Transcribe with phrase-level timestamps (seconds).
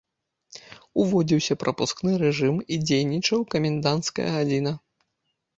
[1.01, 4.71] Уводзіўся прапускны рэжым і дзейнічаў каменданцкая гадзіна.